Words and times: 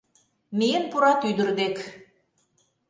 Миен 0.57 0.83
пурат 0.91 1.21
ӱдыр 1.29 1.49
дек 1.59 1.77